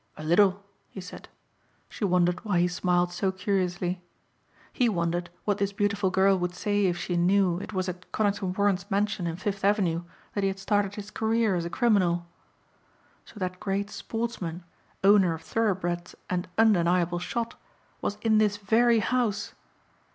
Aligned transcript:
"A 0.17 0.23
little," 0.23 0.63
he 0.89 0.99
said; 0.99 1.29
she 1.87 2.03
wondered 2.03 2.43
why 2.43 2.59
he 2.59 2.67
smiled 2.67 3.13
so 3.13 3.31
curiously. 3.31 4.01
He 4.73 4.89
wondered 4.89 5.29
what 5.45 5.59
this 5.59 5.71
beautiful 5.71 6.09
girl 6.09 6.39
would 6.39 6.55
say 6.55 6.87
if 6.87 6.97
she 6.97 7.15
knew 7.15 7.59
it 7.59 7.71
was 7.71 7.87
at 7.87 8.11
Conington 8.11 8.51
Warren's 8.53 8.89
mansion 8.89 9.27
in 9.27 9.35
Fifth 9.35 9.63
avenue 9.63 10.01
that 10.33 10.43
he 10.43 10.47
had 10.47 10.57
started 10.57 10.95
his 10.95 11.11
career 11.11 11.53
as 11.53 11.65
a 11.65 11.69
criminal. 11.69 12.25
So 13.25 13.35
that 13.39 13.59
great 13.59 13.91
sportsman, 13.91 14.63
owner 15.03 15.35
of 15.35 15.43
thoroughbreds 15.43 16.15
and 16.31 16.47
undeniable 16.57 17.19
shot, 17.19 17.53
was 18.01 18.17
in 18.23 18.39
this 18.39 18.57
very 18.57 19.01
house! 19.01 19.53